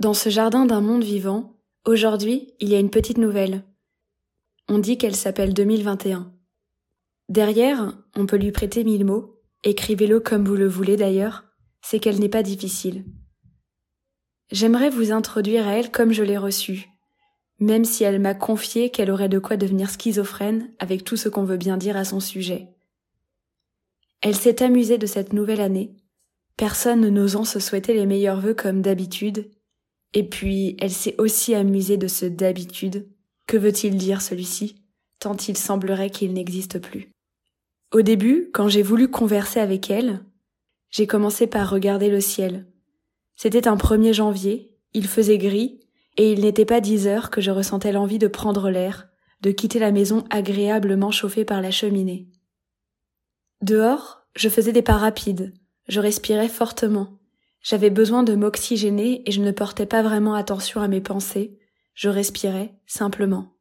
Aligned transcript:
Dans 0.00 0.14
ce 0.14 0.28
jardin 0.28 0.64
d'un 0.64 0.80
monde 0.80 1.02
vivant, 1.02 1.56
aujourd'hui, 1.84 2.54
il 2.60 2.68
y 2.68 2.76
a 2.76 2.78
une 2.78 2.90
petite 2.90 3.18
nouvelle. 3.18 3.64
On 4.68 4.78
dit 4.78 4.96
qu'elle 4.96 5.16
s'appelle 5.16 5.52
2021. 5.54 6.32
Derrière, 7.28 7.98
on 8.14 8.24
peut 8.24 8.36
lui 8.36 8.52
prêter 8.52 8.84
mille 8.84 9.04
mots, 9.04 9.42
écrivez-le 9.64 10.20
comme 10.20 10.44
vous 10.44 10.54
le 10.54 10.68
voulez 10.68 10.96
d'ailleurs, 10.96 11.46
c'est 11.82 11.98
qu'elle 11.98 12.20
n'est 12.20 12.28
pas 12.28 12.44
difficile. 12.44 13.06
J'aimerais 14.52 14.88
vous 14.88 15.10
introduire 15.10 15.66
à 15.66 15.72
elle 15.72 15.90
comme 15.90 16.12
je 16.12 16.22
l'ai 16.22 16.38
reçue, 16.38 16.88
même 17.58 17.84
si 17.84 18.04
elle 18.04 18.20
m'a 18.20 18.34
confié 18.34 18.90
qu'elle 18.90 19.10
aurait 19.10 19.28
de 19.28 19.40
quoi 19.40 19.56
devenir 19.56 19.90
schizophrène 19.90 20.72
avec 20.78 21.02
tout 21.02 21.16
ce 21.16 21.28
qu'on 21.28 21.44
veut 21.44 21.56
bien 21.56 21.76
dire 21.76 21.96
à 21.96 22.04
son 22.04 22.20
sujet. 22.20 22.68
Elle 24.20 24.36
s'est 24.36 24.62
amusée 24.62 24.96
de 24.96 25.06
cette 25.06 25.32
nouvelle 25.32 25.60
année, 25.60 25.96
personne 26.56 27.08
n'osant 27.08 27.44
se 27.44 27.58
souhaiter 27.58 27.94
les 27.94 28.06
meilleurs 28.06 28.40
vœux 28.40 28.54
comme 28.54 28.80
d'habitude, 28.80 29.50
et 30.14 30.28
puis 30.28 30.76
elle 30.80 30.90
s'est 30.90 31.14
aussi 31.18 31.54
amusée 31.54 31.96
de 31.96 32.08
ce 32.08 32.26
d'habitude. 32.26 33.08
Que 33.46 33.56
veut-il 33.56 33.96
dire 33.96 34.22
celui-ci, 34.22 34.82
tant 35.18 35.36
il 35.36 35.56
semblerait 35.56 36.10
qu'il 36.10 36.32
n'existe 36.32 36.78
plus. 36.78 37.10
Au 37.92 38.02
début, 38.02 38.50
quand 38.52 38.68
j'ai 38.68 38.82
voulu 38.82 39.10
converser 39.10 39.60
avec 39.60 39.90
elle, 39.90 40.24
j'ai 40.90 41.06
commencé 41.06 41.46
par 41.46 41.70
regarder 41.70 42.10
le 42.10 42.20
ciel. 42.20 42.66
C'était 43.36 43.68
un 43.68 43.76
1er 43.76 44.12
janvier, 44.12 44.76
il 44.92 45.06
faisait 45.06 45.38
gris, 45.38 45.80
et 46.16 46.32
il 46.32 46.40
n'était 46.40 46.64
pas 46.64 46.80
dix 46.80 47.06
heures 47.06 47.30
que 47.30 47.40
je 47.40 47.50
ressentais 47.50 47.92
l'envie 47.92 48.18
de 48.18 48.26
prendre 48.26 48.70
l'air, 48.70 49.08
de 49.40 49.50
quitter 49.50 49.78
la 49.78 49.92
maison 49.92 50.24
agréablement 50.30 51.10
chauffée 51.10 51.44
par 51.44 51.62
la 51.62 51.70
cheminée. 51.70 52.28
Dehors, 53.62 54.26
je 54.34 54.48
faisais 54.48 54.72
des 54.72 54.82
pas 54.82 54.96
rapides, 54.96 55.54
je 55.88 56.00
respirais 56.00 56.48
fortement. 56.48 57.17
J'avais 57.62 57.90
besoin 57.90 58.22
de 58.22 58.34
m'oxygéner 58.34 59.22
et 59.26 59.32
je 59.32 59.40
ne 59.40 59.50
portais 59.50 59.86
pas 59.86 60.02
vraiment 60.02 60.34
attention 60.34 60.80
à 60.80 60.88
mes 60.88 61.00
pensées, 61.00 61.58
je 61.94 62.08
respirais 62.08 62.74
simplement. 62.86 63.56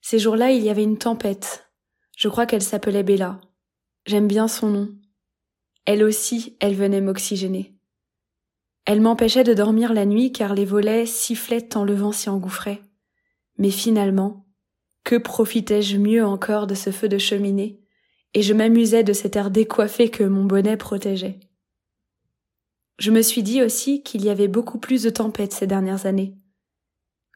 Ces 0.00 0.18
jours-là, 0.18 0.50
il 0.50 0.62
y 0.62 0.70
avait 0.70 0.82
une 0.82 0.98
tempête. 0.98 1.70
Je 2.16 2.28
crois 2.28 2.46
qu'elle 2.46 2.62
s'appelait 2.62 3.02
Bella. 3.02 3.40
J'aime 4.06 4.28
bien 4.28 4.48
son 4.48 4.68
nom. 4.68 4.88
Elle 5.84 6.04
aussi, 6.04 6.56
elle 6.60 6.74
venait 6.74 7.00
m'oxygéner. 7.00 7.74
Elle 8.84 9.00
m'empêchait 9.00 9.44
de 9.44 9.54
dormir 9.54 9.92
la 9.92 10.06
nuit 10.06 10.32
car 10.32 10.54
les 10.54 10.64
volets 10.64 11.06
sifflaient 11.06 11.62
tant 11.62 11.84
le 11.84 11.94
vent 11.94 12.12
s'y 12.12 12.30
engouffrait. 12.30 12.82
Mais 13.58 13.70
finalement, 13.70 14.46
que 15.04 15.16
profitais-je 15.16 15.96
mieux 15.96 16.24
encore 16.24 16.66
de 16.66 16.74
ce 16.74 16.90
feu 16.90 17.08
de 17.08 17.18
cheminée, 17.18 17.80
et 18.34 18.42
je 18.42 18.52
m'amusais 18.52 19.04
de 19.04 19.12
cet 19.12 19.36
air 19.36 19.50
décoiffé 19.50 20.10
que 20.10 20.24
mon 20.24 20.44
bonnet 20.44 20.76
protégeait. 20.76 21.40
Je 22.98 23.12
me 23.12 23.22
suis 23.22 23.44
dit 23.44 23.62
aussi 23.62 24.02
qu'il 24.02 24.24
y 24.24 24.28
avait 24.28 24.48
beaucoup 24.48 24.78
plus 24.78 25.04
de 25.04 25.10
tempêtes 25.10 25.52
ces 25.52 25.68
dernières 25.68 26.06
années. 26.06 26.36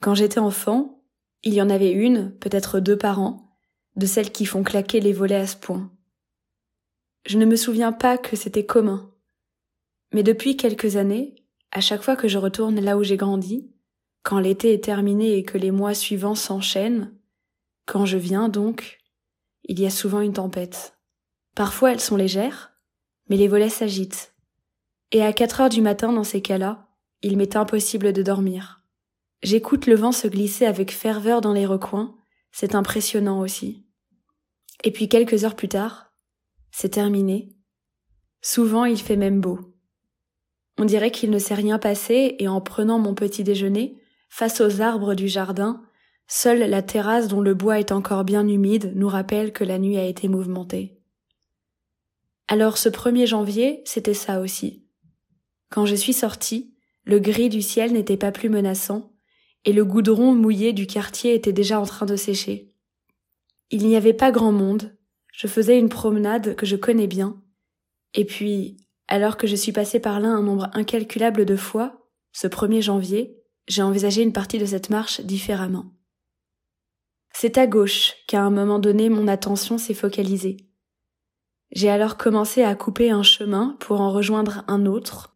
Quand 0.01 0.15
j'étais 0.15 0.41
enfant, 0.41 1.05
il 1.45 1.55
y 1.55 1.63
en 1.63 1.71
avait 1.71 1.93
une, 1.93 2.33
peut-être 2.39 2.81
deux 2.81 2.99
par 2.99 3.21
an, 3.21 3.57
de 3.95 4.07
celles 4.07 4.33
qui 4.33 4.45
font 4.45 4.65
claquer 4.65 5.01
les 5.01 5.13
volets 5.13 5.37
à 5.37 5.47
ce 5.47 5.57
point. 5.57 5.93
Je 7.27 7.39
ne 7.39 7.47
me 7.47 7.55
souviens 7.55 7.93
pas 7.93 8.19
que 8.19 8.35
c'était 8.35 8.67
commun. 8.67 9.13
Mais 10.13 10.25
depuis 10.25 10.57
quelques 10.57 10.97
années, 10.97 11.37
à 11.71 11.81
chaque 11.81 12.03
fois 12.03 12.17
que 12.17 12.29
je 12.29 12.39
retourne 12.39 12.81
là 12.81 12.99
où 12.99 13.05
j'ai 13.05 13.17
grandi, 13.17 13.71
quand 14.25 14.41
l'été 14.41 14.73
est 14.75 14.85
terminé 14.85 15.37
et 15.37 15.45
que 15.45 15.59
les 15.59 15.71
mois 15.71 15.95
suivants 15.95 16.35
s'enchaînent, 16.35 17.15
quand 17.87 18.05
je 18.05 18.19
viens 18.19 18.49
donc, 18.49 18.99
il 19.65 19.79
y 19.79 19.87
a 19.87 19.91
souvent 19.91 20.21
une 20.21 20.33
tempête. 20.33 20.99
Parfois 21.55 21.93
elles 21.93 22.01
sont 22.01 22.17
légères, 22.17 22.73
mais 23.29 23.37
les 23.37 23.49
volets 23.49 23.69
s'agitent. 23.69 24.32
Et 25.13 25.23
à 25.23 25.35
quatre 25.35 25.61
heures 25.61 25.69
du 25.69 25.83
matin 25.83 26.11
dans 26.11 26.25
ces 26.25 26.41
cas-là, 26.41 26.89
il 27.21 27.37
m'est 27.37 27.55
impossible 27.55 28.15
de 28.15 28.23
dormir. 28.23 28.83
J'écoute 29.43 29.87
le 29.87 29.95
vent 29.95 30.13
se 30.13 30.27
glisser 30.27 30.65
avec 30.65 30.91
ferveur 30.91 31.43
dans 31.43 31.53
les 31.53 31.67
recoins, 31.67 32.17
c'est 32.51 32.75
impressionnant 32.75 33.41
aussi. 33.41 33.85
Et 34.85 34.91
puis 34.91 35.09
quelques 35.09 35.45
heures 35.45 35.55
plus 35.55 35.69
tard, 35.69 36.13
c'est 36.71 36.89
terminé. 36.89 37.55
Souvent 38.41 38.87
il 38.87 38.99
fait 38.99 39.17
même 39.17 39.41
beau. 39.41 39.61
On 40.79 40.87
dirait 40.87 41.11
qu'il 41.11 41.31
ne 41.31 41.39
s'est 41.39 41.55
rien 41.55 41.79
passé 41.79 42.37
et 42.39 42.49
en 42.49 42.63
prenant 42.63 42.99
mon 42.99 43.15
petit 43.15 43.45
déjeuner, 43.45 44.01
face 44.31 44.63
aux 44.63 44.81
arbres 44.81 45.15
du 45.15 45.29
jardin, 45.29 45.83
seule 46.27 46.61
la 46.61 46.81
terrasse 46.81 47.29
dont 47.29 47.43
le 47.43 47.53
bois 47.53 47.79
est 47.79 47.93
encore 47.93 48.25
bien 48.25 48.49
humide 48.49 48.93
nous 48.95 49.09
rappelle 49.09 49.53
que 49.53 49.65
la 49.65 49.79
nuit 49.79 49.99
a 49.99 50.07
été 50.07 50.29
mouvementée. 50.29 50.99
Alors 52.49 52.79
ce 52.79 52.89
1er 52.89 53.27
janvier, 53.27 53.83
c'était 53.85 54.15
ça 54.15 54.41
aussi. 54.41 54.82
Quand 55.73 55.87
je 55.87 55.95
suis 55.95 56.13
sortie, 56.13 56.75
le 57.05 57.19
gris 57.19 57.49
du 57.49 57.63
ciel 57.63 57.95
n'était 57.95 58.19
pas 58.19 58.31
plus 58.31 58.51
menaçant, 58.51 59.15
et 59.65 59.73
le 59.73 59.87
goudron 59.87 60.35
mouillé 60.35 60.75
du 60.75 60.87
quartier 60.87 61.35
était 61.35 61.55
déjà 61.55 61.81
en 61.81 61.87
train 61.87 62.05
de 62.05 62.15
sécher. 62.15 62.75
Il 63.71 63.89
n'y 63.89 63.97
avait 63.97 64.13
pas 64.13 64.31
grand 64.33 64.53
monde, 64.53 64.95
je 65.33 65.47
faisais 65.47 65.79
une 65.79 65.89
promenade 65.89 66.57
que 66.57 66.67
je 66.67 66.77
connais 66.77 67.07
bien, 67.07 67.43
et 68.13 68.27
puis 68.27 68.77
alors 69.09 69.39
que 69.39 69.47
je 69.47 69.57
suis 69.57 69.73
passé 69.73 69.99
par 69.99 70.21
là 70.21 70.29
un 70.29 70.43
nombre 70.43 70.69
incalculable 70.75 71.47
de 71.47 71.57
fois, 71.57 72.07
ce 72.33 72.49
1er 72.49 72.83
janvier, 72.83 73.39
j'ai 73.67 73.83
envisagé 73.83 74.23
une 74.23 74.35
partie 74.35 74.59
de 74.59 74.67
cette 74.67 74.91
marche 74.91 75.23
différemment. 75.23 75.87
C'est 77.33 77.57
à 77.57 77.67
gauche 77.67 78.13
qu'à 78.29 78.43
un 78.43 78.51
moment 78.51 78.79
donné 78.79 79.09
mon 79.09 79.27
attention 79.27 79.79
s'est 79.79 79.95
focalisée. 79.95 80.59
J'ai 81.71 81.89
alors 81.89 82.19
commencé 82.19 82.63
à 82.63 82.75
couper 82.75 83.11
un 83.11 83.23
chemin 83.23 83.79
pour 83.81 84.03
en 84.03 84.11
rejoindre 84.13 84.65
un 84.69 84.85
autre, 84.85 85.32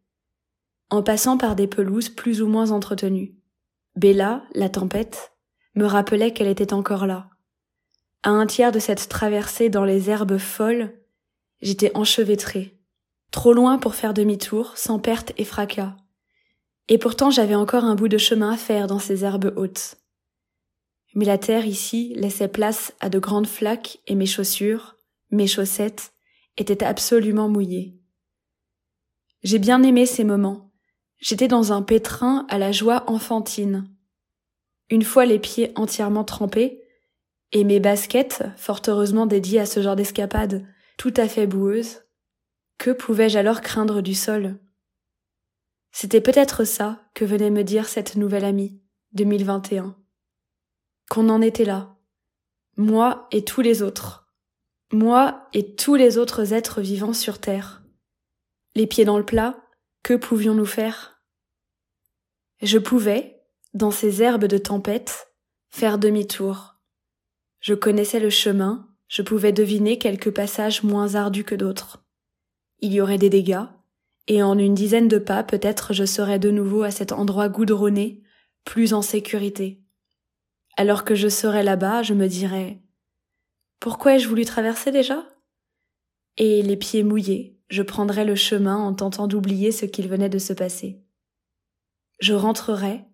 en 0.90 1.02
passant 1.02 1.36
par 1.36 1.56
des 1.56 1.66
pelouses 1.66 2.08
plus 2.08 2.42
ou 2.42 2.48
moins 2.48 2.70
entretenues. 2.70 3.34
Bella, 3.96 4.44
la 4.54 4.68
tempête, 4.68 5.32
me 5.74 5.84
rappelait 5.84 6.32
qu'elle 6.32 6.48
était 6.48 6.72
encore 6.72 7.06
là. 7.06 7.30
À 8.22 8.30
un 8.30 8.46
tiers 8.46 8.72
de 8.72 8.78
cette 8.78 9.08
traversée 9.08 9.68
dans 9.68 9.84
les 9.84 10.10
herbes 10.10 10.38
folles, 10.38 10.92
j'étais 11.60 11.96
enchevêtrée, 11.96 12.78
trop 13.30 13.52
loin 13.52 13.78
pour 13.78 13.94
faire 13.94 14.14
demi-tour, 14.14 14.76
sans 14.76 14.98
perte 14.98 15.32
et 15.36 15.44
fracas. 15.44 15.96
Et 16.88 16.98
pourtant 16.98 17.30
j'avais 17.30 17.54
encore 17.54 17.84
un 17.84 17.94
bout 17.94 18.08
de 18.08 18.18
chemin 18.18 18.52
à 18.52 18.56
faire 18.56 18.86
dans 18.86 18.98
ces 18.98 19.24
herbes 19.24 19.52
hautes. 19.56 19.96
Mais 21.14 21.24
la 21.24 21.38
terre 21.38 21.66
ici 21.66 22.12
laissait 22.16 22.48
place 22.48 22.92
à 23.00 23.08
de 23.08 23.18
grandes 23.18 23.46
flaques 23.46 23.98
et 24.06 24.14
mes 24.14 24.26
chaussures, 24.26 24.96
mes 25.30 25.46
chaussettes, 25.46 26.12
étaient 26.56 26.84
absolument 26.84 27.48
mouillées. 27.48 27.98
J'ai 29.42 29.58
bien 29.58 29.82
aimé 29.82 30.06
ces 30.06 30.24
moments. 30.24 30.65
J'étais 31.18 31.48
dans 31.48 31.72
un 31.72 31.82
pétrin 31.82 32.46
à 32.48 32.58
la 32.58 32.72
joie 32.72 33.04
enfantine. 33.06 33.88
Une 34.90 35.04
fois 35.04 35.26
les 35.26 35.38
pieds 35.38 35.72
entièrement 35.74 36.24
trempés, 36.24 36.82
et 37.52 37.64
mes 37.64 37.80
baskets, 37.80 38.44
fort 38.56 38.82
heureusement 38.88 39.26
dédiées 39.26 39.60
à 39.60 39.66
ce 39.66 39.80
genre 39.80 39.96
d'escapade, 39.96 40.66
tout 40.98 41.14
à 41.16 41.28
fait 41.28 41.46
boueuses, 41.46 42.02
que 42.78 42.90
pouvais-je 42.90 43.38
alors 43.38 43.60
craindre 43.60 44.02
du 44.02 44.14
sol? 44.14 44.58
C'était 45.92 46.20
peut-être 46.20 46.64
ça 46.64 47.08
que 47.14 47.24
venait 47.24 47.50
me 47.50 47.64
dire 47.64 47.88
cette 47.88 48.16
nouvelle 48.16 48.44
amie, 48.44 48.80
2021. 49.12 49.96
Qu'on 51.08 51.30
en 51.30 51.40
était 51.40 51.64
là. 51.64 51.96
Moi 52.76 53.26
et 53.30 53.44
tous 53.44 53.62
les 53.62 53.82
autres. 53.82 54.28
Moi 54.92 55.48
et 55.54 55.74
tous 55.74 55.94
les 55.94 56.18
autres 56.18 56.52
êtres 56.52 56.82
vivants 56.82 57.14
sur 57.14 57.40
Terre. 57.40 57.82
Les 58.74 58.86
pieds 58.86 59.06
dans 59.06 59.16
le 59.16 59.24
plat, 59.24 59.65
que 60.06 60.14
pouvions-nous 60.14 60.66
faire? 60.66 61.20
Je 62.62 62.78
pouvais, 62.78 63.42
dans 63.74 63.90
ces 63.90 64.22
herbes 64.22 64.44
de 64.44 64.56
tempête, 64.56 65.34
faire 65.68 65.98
demi-tour. 65.98 66.76
Je 67.58 67.74
connaissais 67.74 68.20
le 68.20 68.30
chemin, 68.30 68.88
je 69.08 69.22
pouvais 69.22 69.50
deviner 69.50 69.98
quelques 69.98 70.30
passages 70.30 70.84
moins 70.84 71.16
ardus 71.16 71.42
que 71.42 71.56
d'autres 71.56 72.06
il 72.78 72.92
y 72.92 73.00
aurait 73.00 73.18
des 73.18 73.30
dégâts, 73.30 73.64
et 74.28 74.44
en 74.44 74.56
une 74.56 74.74
dizaine 74.74 75.08
de 75.08 75.18
pas 75.18 75.42
peut-être 75.42 75.92
je 75.92 76.04
serais 76.04 76.38
de 76.38 76.52
nouveau 76.52 76.84
à 76.84 76.92
cet 76.92 77.10
endroit 77.10 77.48
goudronné, 77.48 78.22
plus 78.64 78.94
en 78.94 79.02
sécurité. 79.02 79.82
Alors 80.76 81.02
que 81.04 81.16
je 81.16 81.28
serais 81.28 81.64
là-bas, 81.64 82.04
je 82.04 82.14
me 82.14 82.28
dirais 82.28 82.80
Pourquoi 83.80 84.14
ai-je 84.14 84.28
voulu 84.28 84.44
traverser 84.44 84.92
déjà? 84.92 85.26
Et 86.36 86.62
les 86.62 86.76
pieds 86.76 87.02
mouillés, 87.02 87.55
je 87.68 87.82
prendrais 87.82 88.24
le 88.24 88.34
chemin 88.34 88.76
en 88.76 88.94
tentant 88.94 89.26
d'oublier 89.26 89.72
ce 89.72 89.86
qu'il 89.86 90.08
venait 90.08 90.28
de 90.28 90.38
se 90.38 90.52
passer. 90.52 91.02
Je 92.20 92.34
rentrerais, 92.34 93.04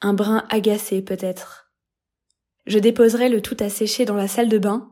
un 0.00 0.14
brin 0.14 0.44
agacé 0.48 1.02
peut-être. 1.02 1.72
Je 2.66 2.78
déposerais 2.78 3.28
le 3.28 3.40
tout 3.40 3.56
à 3.60 3.68
sécher 3.68 4.04
dans 4.04 4.16
la 4.16 4.28
salle 4.28 4.48
de 4.48 4.58
bain 4.58 4.90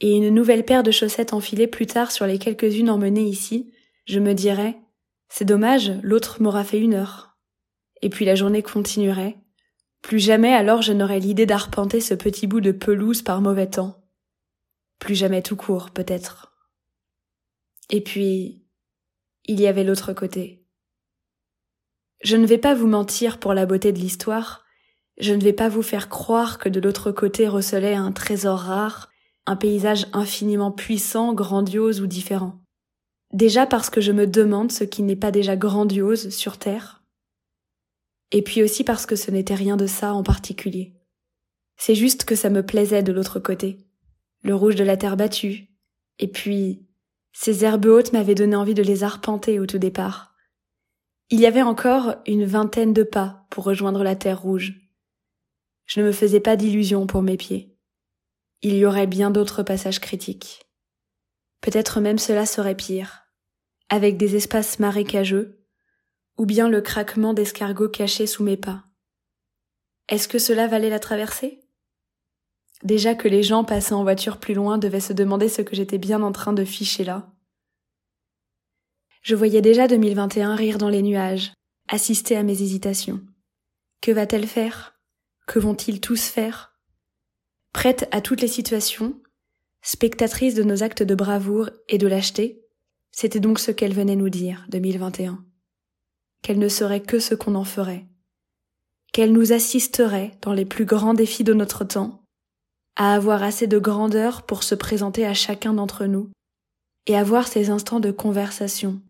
et 0.00 0.16
une 0.16 0.30
nouvelle 0.30 0.64
paire 0.64 0.82
de 0.82 0.90
chaussettes 0.90 1.32
enfilées 1.32 1.66
plus 1.68 1.86
tard 1.86 2.10
sur 2.10 2.26
les 2.26 2.38
quelques-unes 2.38 2.90
emmenées 2.90 3.28
ici, 3.28 3.72
je 4.06 4.18
me 4.18 4.34
dirais 4.34 4.78
c'est 5.28 5.44
dommage, 5.44 5.90
l'autre 6.02 6.40
m'aura 6.40 6.62
fait 6.62 6.78
une 6.78 6.94
heure. 6.94 7.36
Et 8.02 8.08
puis 8.08 8.24
la 8.24 8.36
journée 8.36 8.62
continuerait. 8.62 9.36
Plus 10.00 10.20
jamais 10.20 10.52
alors 10.52 10.80
je 10.82 10.92
n'aurais 10.92 11.18
l'idée 11.18 11.46
d'arpenter 11.46 12.00
ce 12.00 12.14
petit 12.14 12.46
bout 12.46 12.60
de 12.60 12.72
pelouse 12.72 13.22
par 13.22 13.40
mauvais 13.40 13.66
temps. 13.66 14.04
Plus 15.00 15.14
jamais 15.16 15.42
tout 15.42 15.56
court, 15.56 15.90
peut-être. 15.90 16.53
Et 17.90 18.02
puis, 18.02 18.64
il 19.44 19.60
y 19.60 19.66
avait 19.66 19.84
l'autre 19.84 20.12
côté. 20.12 20.64
Je 22.22 22.36
ne 22.36 22.46
vais 22.46 22.58
pas 22.58 22.74
vous 22.74 22.86
mentir 22.86 23.38
pour 23.38 23.54
la 23.54 23.66
beauté 23.66 23.92
de 23.92 23.98
l'histoire, 23.98 24.64
je 25.18 25.32
ne 25.32 25.42
vais 25.42 25.52
pas 25.52 25.68
vous 25.68 25.82
faire 25.82 26.08
croire 26.08 26.58
que 26.58 26.68
de 26.68 26.80
l'autre 26.80 27.12
côté 27.12 27.46
recelait 27.46 27.94
un 27.94 28.10
trésor 28.10 28.58
rare, 28.58 29.10
un 29.46 29.56
paysage 29.56 30.06
infiniment 30.12 30.72
puissant, 30.72 31.34
grandiose 31.34 32.00
ou 32.00 32.06
différent. 32.06 32.60
Déjà 33.32 33.66
parce 33.66 33.90
que 33.90 34.00
je 34.00 34.12
me 34.12 34.26
demande 34.26 34.72
ce 34.72 34.84
qui 34.84 35.02
n'est 35.02 35.16
pas 35.16 35.30
déjà 35.30 35.56
grandiose 35.56 36.30
sur 36.30 36.58
Terre, 36.58 37.04
et 38.30 38.42
puis 38.42 38.62
aussi 38.62 38.84
parce 38.84 39.06
que 39.06 39.16
ce 39.16 39.30
n'était 39.30 39.54
rien 39.54 39.76
de 39.76 39.86
ça 39.86 40.12
en 40.12 40.22
particulier. 40.22 40.94
C'est 41.76 41.94
juste 41.94 42.24
que 42.24 42.34
ça 42.34 42.50
me 42.50 42.64
plaisait 42.64 43.02
de 43.02 43.12
l'autre 43.12 43.38
côté. 43.38 43.78
Le 44.42 44.54
rouge 44.54 44.74
de 44.74 44.84
la 44.84 44.96
terre 44.96 45.16
battue. 45.16 45.68
Et 46.18 46.28
puis, 46.28 46.83
ces 47.36 47.64
herbes 47.64 47.86
hautes 47.86 48.12
m'avaient 48.12 48.36
donné 48.36 48.54
envie 48.54 48.74
de 48.74 48.82
les 48.82 49.02
arpenter 49.02 49.58
au 49.58 49.66
tout 49.66 49.78
départ. 49.78 50.36
Il 51.30 51.40
y 51.40 51.46
avait 51.46 51.62
encore 51.62 52.14
une 52.26 52.44
vingtaine 52.44 52.92
de 52.92 53.02
pas 53.02 53.44
pour 53.50 53.64
rejoindre 53.64 54.04
la 54.04 54.14
terre 54.14 54.40
rouge. 54.40 54.74
Je 55.84 56.00
ne 56.00 56.06
me 56.06 56.12
faisais 56.12 56.38
pas 56.38 56.54
d'illusions 56.54 57.08
pour 57.08 57.22
mes 57.22 57.36
pieds. 57.36 57.76
Il 58.62 58.76
y 58.76 58.86
aurait 58.86 59.08
bien 59.08 59.32
d'autres 59.32 59.64
passages 59.64 59.98
critiques. 59.98 60.70
Peut-être 61.60 62.00
même 62.00 62.18
cela 62.18 62.46
serait 62.46 62.76
pire, 62.76 63.24
avec 63.88 64.16
des 64.16 64.36
espaces 64.36 64.78
marécageux, 64.78 65.66
ou 66.38 66.46
bien 66.46 66.68
le 66.68 66.82
craquement 66.82 67.34
d'escargots 67.34 67.88
cachés 67.88 68.28
sous 68.28 68.44
mes 68.44 68.56
pas. 68.56 68.84
Est-ce 70.08 70.28
que 70.28 70.38
cela 70.38 70.68
valait 70.68 70.88
la 70.88 71.00
traversée? 71.00 71.63
Déjà 72.84 73.14
que 73.14 73.28
les 73.28 73.42
gens 73.42 73.64
passant 73.64 74.00
en 74.00 74.02
voiture 74.02 74.38
plus 74.38 74.52
loin 74.52 74.76
devaient 74.76 75.00
se 75.00 75.14
demander 75.14 75.48
ce 75.48 75.62
que 75.62 75.74
j'étais 75.74 75.98
bien 75.98 76.22
en 76.22 76.32
train 76.32 76.52
de 76.52 76.64
ficher 76.64 77.02
là. 77.02 77.32
Je 79.22 79.34
voyais 79.34 79.62
déjà 79.62 79.88
2021 79.88 80.54
rire 80.54 80.76
dans 80.76 80.90
les 80.90 81.00
nuages, 81.00 81.54
assister 81.88 82.36
à 82.36 82.42
mes 82.42 82.60
hésitations. 82.60 83.22
Que 84.02 84.12
va-t-elle 84.12 84.46
faire? 84.46 85.00
Que 85.46 85.58
vont-ils 85.58 86.02
tous 86.02 86.26
faire? 86.26 86.78
Prête 87.72 88.06
à 88.12 88.20
toutes 88.20 88.42
les 88.42 88.48
situations, 88.48 89.18
spectatrice 89.80 90.54
de 90.54 90.62
nos 90.62 90.82
actes 90.82 91.02
de 91.02 91.14
bravoure 91.14 91.70
et 91.88 91.96
de 91.96 92.06
lâcheté, 92.06 92.62
c'était 93.12 93.40
donc 93.40 93.60
ce 93.60 93.70
qu'elle 93.70 93.94
venait 93.94 94.16
nous 94.16 94.28
dire, 94.28 94.66
2021. 94.68 95.42
Qu'elle 96.42 96.58
ne 96.58 96.68
serait 96.68 97.02
que 97.02 97.18
ce 97.18 97.34
qu'on 97.34 97.54
en 97.54 97.64
ferait. 97.64 98.06
Qu'elle 99.14 99.32
nous 99.32 99.52
assisterait 99.52 100.32
dans 100.42 100.52
les 100.52 100.66
plus 100.66 100.84
grands 100.84 101.14
défis 101.14 101.44
de 101.44 101.54
notre 101.54 101.84
temps, 101.84 102.23
à 102.96 103.14
avoir 103.14 103.42
assez 103.42 103.66
de 103.66 103.78
grandeur 103.78 104.42
pour 104.42 104.62
se 104.62 104.74
présenter 104.74 105.26
à 105.26 105.34
chacun 105.34 105.74
d'entre 105.74 106.06
nous 106.06 106.30
et 107.06 107.16
avoir 107.16 107.48
ces 107.48 107.70
instants 107.70 108.00
de 108.00 108.10
conversation. 108.10 109.02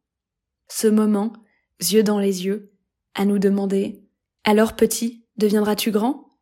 Ce 0.68 0.86
moment, 0.86 1.32
yeux 1.80 2.02
dans 2.02 2.18
les 2.18 2.46
yeux, 2.46 2.72
à 3.14 3.24
nous 3.24 3.38
demander 3.38 4.02
Alors 4.44 4.74
petit, 4.74 5.24
deviendras-tu 5.36 5.90
grand? 5.90 6.38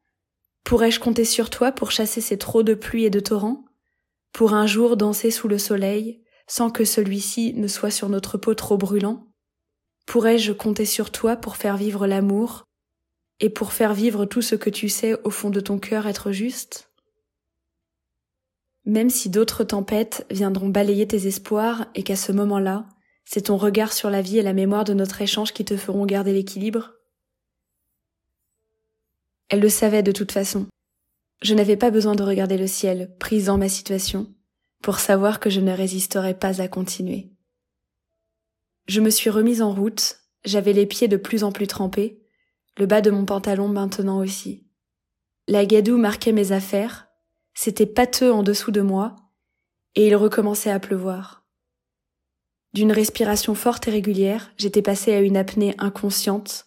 Pourrais-je 0.64 1.00
compter 1.00 1.24
sur 1.24 1.50
toi 1.50 1.72
pour 1.72 1.90
chasser 1.90 2.20
ces 2.20 2.38
trop 2.38 2.62
de 2.62 2.74
pluie 2.74 3.04
et 3.04 3.10
de 3.10 3.20
torrents? 3.20 3.64
Pour 4.32 4.54
un 4.54 4.66
jour 4.66 4.96
danser 4.96 5.30
sous 5.30 5.48
le 5.48 5.58
soleil, 5.58 6.22
sans 6.46 6.70
que 6.70 6.84
celui-ci 6.84 7.54
ne 7.54 7.66
soit 7.66 7.90
sur 7.90 8.08
notre 8.08 8.38
peau 8.38 8.54
trop 8.54 8.78
brûlant? 8.78 9.28
Pourrais-je 10.06 10.52
compter 10.52 10.84
sur 10.84 11.10
toi 11.10 11.36
pour 11.36 11.56
faire 11.56 11.76
vivre 11.76 12.06
l'amour 12.06 12.64
et 13.40 13.50
pour 13.50 13.72
faire 13.72 13.94
vivre 13.94 14.24
tout 14.24 14.42
ce 14.42 14.54
que 14.54 14.70
tu 14.70 14.88
sais 14.88 15.20
au 15.24 15.30
fond 15.30 15.50
de 15.50 15.60
ton 15.60 15.78
cœur 15.78 16.06
être 16.06 16.32
juste? 16.32 16.91
Même 18.84 19.10
si 19.10 19.30
d'autres 19.30 19.64
tempêtes 19.64 20.26
viendront 20.30 20.68
balayer 20.68 21.06
tes 21.06 21.26
espoirs 21.26 21.86
et 21.94 22.02
qu'à 22.02 22.16
ce 22.16 22.32
moment-là, 22.32 22.86
c'est 23.24 23.42
ton 23.42 23.56
regard 23.56 23.92
sur 23.92 24.10
la 24.10 24.22
vie 24.22 24.38
et 24.38 24.42
la 24.42 24.52
mémoire 24.52 24.84
de 24.84 24.94
notre 24.94 25.22
échange 25.22 25.52
qui 25.52 25.64
te 25.64 25.76
feront 25.76 26.04
garder 26.06 26.32
l'équilibre? 26.32 26.92
Elle 29.48 29.60
le 29.60 29.68
savait 29.68 30.02
de 30.02 30.12
toute 30.12 30.32
façon. 30.32 30.66
Je 31.42 31.54
n'avais 31.54 31.76
pas 31.76 31.90
besoin 31.90 32.14
de 32.14 32.22
regarder 32.22 32.56
le 32.56 32.66
ciel, 32.66 33.14
prise 33.18 33.46
dans 33.46 33.58
ma 33.58 33.68
situation, 33.68 34.32
pour 34.82 34.98
savoir 34.98 35.40
que 35.40 35.50
je 35.50 35.60
ne 35.60 35.72
résisterais 35.72 36.34
pas 36.34 36.60
à 36.60 36.68
continuer. 36.68 37.32
Je 38.86 39.00
me 39.00 39.10
suis 39.10 39.30
remise 39.30 39.62
en 39.62 39.72
route, 39.72 40.18
j'avais 40.44 40.72
les 40.72 40.86
pieds 40.86 41.08
de 41.08 41.16
plus 41.16 41.44
en 41.44 41.52
plus 41.52 41.66
trempés, 41.66 42.20
le 42.76 42.86
bas 42.86 43.00
de 43.00 43.10
mon 43.10 43.24
pantalon 43.24 43.68
maintenant 43.68 44.18
aussi. 44.18 44.66
La 45.48 45.66
gadoue 45.66 45.98
marquait 45.98 46.32
mes 46.32 46.52
affaires, 46.52 47.08
c'était 47.54 47.86
pâteux 47.86 48.32
en 48.32 48.42
dessous 48.42 48.70
de 48.70 48.80
moi, 48.80 49.16
et 49.94 50.06
il 50.06 50.16
recommençait 50.16 50.70
à 50.70 50.80
pleuvoir. 50.80 51.44
D'une 52.72 52.92
respiration 52.92 53.54
forte 53.54 53.88
et 53.88 53.90
régulière, 53.90 54.52
j'étais 54.56 54.80
passée 54.80 55.12
à 55.12 55.20
une 55.20 55.36
apnée 55.36 55.74
inconsciente. 55.78 56.66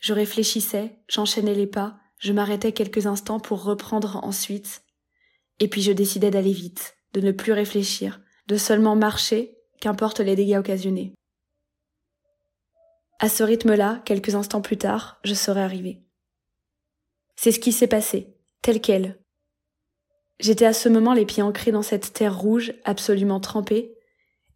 Je 0.00 0.12
réfléchissais, 0.12 0.98
j'enchaînais 1.08 1.54
les 1.54 1.68
pas, 1.68 1.96
je 2.18 2.32
m'arrêtais 2.32 2.72
quelques 2.72 3.06
instants 3.06 3.38
pour 3.38 3.62
reprendre 3.62 4.20
ensuite, 4.24 4.82
et 5.60 5.68
puis 5.68 5.82
je 5.82 5.92
décidais 5.92 6.30
d'aller 6.30 6.52
vite, 6.52 6.96
de 7.12 7.20
ne 7.20 7.30
plus 7.30 7.52
réfléchir, 7.52 8.20
de 8.48 8.56
seulement 8.56 8.96
marcher, 8.96 9.56
qu'importe 9.80 10.20
les 10.20 10.34
dégâts 10.34 10.58
occasionnés. 10.58 11.14
À 13.20 13.28
ce 13.28 13.44
rythme-là, 13.44 14.02
quelques 14.04 14.34
instants 14.34 14.60
plus 14.60 14.76
tard, 14.76 15.20
je 15.24 15.34
serais 15.34 15.62
arrivée. 15.62 16.02
C'est 17.36 17.52
ce 17.52 17.60
qui 17.60 17.72
s'est 17.72 17.86
passé, 17.86 18.36
tel 18.62 18.80
quel, 18.80 19.20
J'étais 20.40 20.66
à 20.66 20.72
ce 20.72 20.88
moment 20.88 21.14
les 21.14 21.26
pieds 21.26 21.42
ancrés 21.42 21.72
dans 21.72 21.82
cette 21.82 22.12
terre 22.12 22.38
rouge, 22.38 22.74
absolument 22.84 23.40
trempée, 23.40 23.94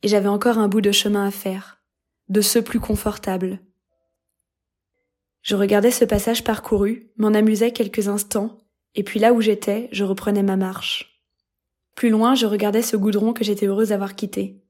et 0.03 0.09
j'avais 0.09 0.29
encore 0.29 0.59
un 0.59 0.69
bout 0.69 0.81
de 0.81 0.93
chemin 0.93 1.27
à 1.27 1.31
faire, 1.31 1.81
de 2.29 2.41
ceux 2.41 2.63
plus 2.63 2.81
confortables. 2.81 3.61
Je 5.43 5.57
regardais 5.57 5.91
ce 5.91 6.05
passage 6.05 6.45
parcouru, 6.45 7.11
m'en 7.17 7.29
amusais 7.29 7.73
quelques 7.73 8.09
instants, 8.09 8.59
et 8.95 9.03
puis 9.03 9.21
là 9.21 9.33
où 9.33 9.41
j'étais, 9.41 9.89
je 9.93 10.05
reprenais 10.05 10.43
ma 10.43 10.57
marche. 10.57 11.23
Plus 11.95 12.11
loin, 12.11 12.35
je 12.35 12.47
regardais 12.47 12.83
ce 12.83 12.97
goudron 12.97 13.33
que 13.33 13.45
j'étais 13.45 13.67
heureuse 13.67 13.89
d'avoir 13.89 14.15
quitté. 14.15 14.63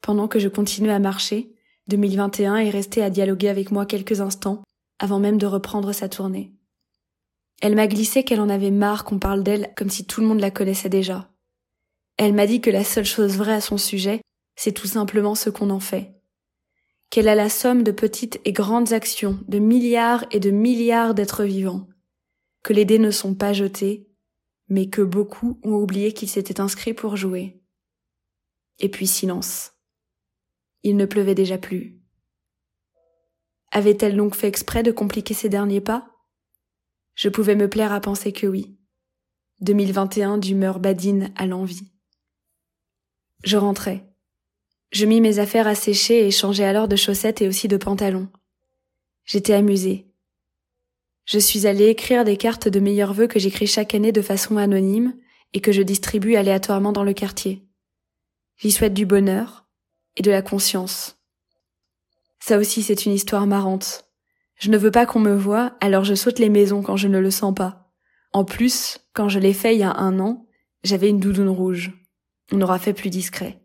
Pendant 0.00 0.28
que 0.28 0.38
je 0.38 0.48
continuais 0.48 0.92
à 0.92 0.98
marcher, 0.98 1.54
2021 1.88 2.56
est 2.56 2.70
resté 2.70 3.02
à 3.02 3.10
dialoguer 3.10 3.48
avec 3.48 3.70
moi 3.70 3.86
quelques 3.86 4.20
instants, 4.20 4.62
avant 4.98 5.18
même 5.18 5.38
de 5.38 5.46
reprendre 5.46 5.92
sa 5.92 6.08
tournée. 6.08 6.52
Elle 7.60 7.74
m'a 7.74 7.88
glissé 7.88 8.22
qu'elle 8.22 8.40
en 8.40 8.48
avait 8.48 8.70
marre 8.70 9.04
qu'on 9.04 9.18
parle 9.18 9.42
d'elle 9.42 9.72
comme 9.76 9.90
si 9.90 10.06
tout 10.06 10.20
le 10.20 10.26
monde 10.26 10.40
la 10.40 10.50
connaissait 10.50 10.88
déjà. 10.88 11.30
Elle 12.16 12.34
m'a 12.34 12.46
dit 12.46 12.60
que 12.60 12.70
la 12.70 12.84
seule 12.84 13.04
chose 13.04 13.36
vraie 13.36 13.54
à 13.54 13.60
son 13.60 13.78
sujet, 13.78 14.20
c'est 14.56 14.72
tout 14.72 14.86
simplement 14.86 15.34
ce 15.34 15.50
qu'on 15.50 15.70
en 15.70 15.80
fait. 15.80 16.14
Qu'elle 17.10 17.28
a 17.28 17.34
la 17.34 17.48
somme 17.48 17.82
de 17.82 17.92
petites 17.92 18.40
et 18.44 18.52
grandes 18.52 18.92
actions, 18.92 19.40
de 19.48 19.58
milliards 19.58 20.24
et 20.30 20.40
de 20.40 20.50
milliards 20.50 21.14
d'êtres 21.14 21.44
vivants. 21.44 21.88
Que 22.62 22.72
les 22.72 22.84
dés 22.84 22.98
ne 22.98 23.10
sont 23.10 23.34
pas 23.34 23.52
jetés, 23.52 24.08
mais 24.68 24.88
que 24.88 25.00
beaucoup 25.00 25.58
ont 25.62 25.74
oublié 25.74 26.12
qu'ils 26.12 26.28
s'étaient 26.28 26.60
inscrits 26.60 26.94
pour 26.94 27.16
jouer. 27.16 27.62
Et 28.78 28.88
puis 28.88 29.06
silence. 29.06 29.72
Il 30.82 30.96
ne 30.96 31.06
pleuvait 31.06 31.34
déjà 31.34 31.58
plus. 31.58 32.00
Avait-elle 33.72 34.16
donc 34.16 34.34
fait 34.34 34.48
exprès 34.48 34.82
de 34.82 34.92
compliquer 34.92 35.34
ses 35.34 35.48
derniers 35.48 35.80
pas? 35.80 36.17
Je 37.18 37.28
pouvais 37.28 37.56
me 37.56 37.68
plaire 37.68 37.92
à 37.92 38.00
penser 38.00 38.32
que 38.32 38.46
oui. 38.46 38.78
2021 39.60 40.38
d'humeur 40.38 40.78
badine 40.78 41.32
à 41.34 41.46
l'envie. 41.46 41.90
Je 43.42 43.56
rentrais. 43.56 44.06
Je 44.92 45.04
mis 45.04 45.20
mes 45.20 45.40
affaires 45.40 45.66
à 45.66 45.74
sécher 45.74 46.24
et 46.24 46.30
changeais 46.30 46.64
alors 46.64 46.86
de 46.86 46.94
chaussettes 46.94 47.42
et 47.42 47.48
aussi 47.48 47.66
de 47.66 47.76
pantalons. 47.76 48.28
J'étais 49.24 49.54
amusée. 49.54 50.06
Je 51.24 51.40
suis 51.40 51.66
allée 51.66 51.88
écrire 51.88 52.24
des 52.24 52.36
cartes 52.36 52.68
de 52.68 52.78
meilleurs 52.78 53.14
vœux 53.14 53.26
que 53.26 53.40
j'écris 53.40 53.66
chaque 53.66 53.96
année 53.96 54.12
de 54.12 54.22
façon 54.22 54.56
anonyme 54.56 55.18
et 55.54 55.60
que 55.60 55.72
je 55.72 55.82
distribue 55.82 56.36
aléatoirement 56.36 56.92
dans 56.92 57.02
le 57.02 57.14
quartier. 57.14 57.66
J'y 58.58 58.70
souhaite 58.70 58.94
du 58.94 59.06
bonheur 59.06 59.66
et 60.14 60.22
de 60.22 60.30
la 60.30 60.40
conscience. 60.40 61.18
Ça 62.38 62.58
aussi 62.58 62.84
c'est 62.84 63.06
une 63.06 63.12
histoire 63.12 63.48
marrante. 63.48 64.07
Je 64.58 64.70
ne 64.70 64.78
veux 64.78 64.90
pas 64.90 65.06
qu'on 65.06 65.20
me 65.20 65.34
voie, 65.34 65.76
alors 65.80 66.04
je 66.04 66.14
saute 66.14 66.40
les 66.40 66.48
maisons 66.48 66.82
quand 66.82 66.96
je 66.96 67.06
ne 67.06 67.18
le 67.18 67.30
sens 67.30 67.54
pas. 67.54 67.92
En 68.32 68.44
plus, 68.44 68.98
quand 69.14 69.28
je 69.28 69.38
l'ai 69.38 69.52
fait 69.54 69.74
il 69.74 69.78
y 69.78 69.84
a 69.84 69.96
un 69.96 70.18
an, 70.18 70.46
j'avais 70.82 71.08
une 71.08 71.20
doudoune 71.20 71.48
rouge. 71.48 71.92
On 72.52 72.60
aura 72.60 72.78
fait 72.78 72.92
plus 72.92 73.10
discret. 73.10 73.60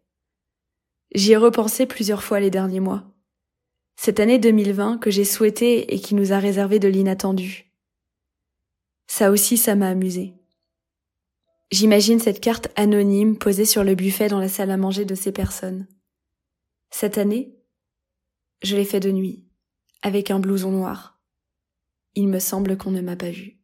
J'y 1.15 1.31
ai 1.31 1.37
repensé 1.37 1.85
plusieurs 1.85 2.23
fois 2.23 2.39
les 2.39 2.51
derniers 2.51 2.79
mois. 2.79 3.03
Cette 3.95 4.19
année 4.19 4.39
2020 4.39 4.99
que 4.99 5.11
j'ai 5.11 5.25
souhaité 5.25 5.93
et 5.93 5.99
qui 5.99 6.15
nous 6.15 6.31
a 6.31 6.39
réservé 6.39 6.79
de 6.79 6.87
l'inattendu. 6.87 7.71
Ça 9.07 9.31
aussi, 9.31 9.57
ça 9.57 9.75
m'a 9.75 9.89
amusé. 9.89 10.33
J'imagine 11.71 12.19
cette 12.19 12.39
carte 12.39 12.69
anonyme 12.75 13.37
posée 13.37 13.65
sur 13.65 13.83
le 13.83 13.95
buffet 13.95 14.27
dans 14.27 14.39
la 14.39 14.49
salle 14.49 14.71
à 14.71 14.77
manger 14.77 15.05
de 15.05 15.15
ces 15.15 15.31
personnes. 15.31 15.87
Cette 16.91 17.17
année, 17.17 17.55
je 18.61 18.75
l'ai 18.75 18.85
fait 18.85 18.99
de 18.99 19.11
nuit 19.11 19.43
avec 20.03 20.29
un 20.31 20.39
blouson 20.39 20.71
noir. 20.71 21.19
Il 22.13 22.27
me 22.27 22.39
semble 22.39 22.77
qu'on 22.77 22.91
ne 22.91 23.01
m'a 23.01 23.15
pas 23.15 23.31
vu. 23.31 23.62